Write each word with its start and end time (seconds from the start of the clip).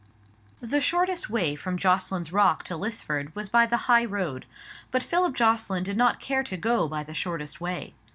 The 0.63 0.81
shortest 0.81 1.29
way 1.29 1.55
from 1.55 1.77
Jocelyn's 1.77 2.29
Bock 2.29 2.63
to 2.63 2.73
Lisford 2.75 3.35
was 3.35 3.49
by 3.49 3.67
the 3.67 3.77
high 3.85 4.03
road, 4.03 4.47
but 4.89 5.03
Philip 5.03 5.35
Jocelyn 5.35 5.83
did 5.83 5.95
not 5.95 6.19
care 6.19 6.41
to 6.41 6.57
go 6.57 6.87
by 6.87 7.03
the 7.03 7.13
shortest 7.13 7.61
way. 7.61 7.93